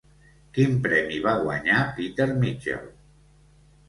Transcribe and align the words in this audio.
Quin 0.53 0.71
premi 0.85 1.19
va 1.25 1.33
guanyar 1.41 1.81
Peter 1.97 2.27
Mitchell? 2.45 2.89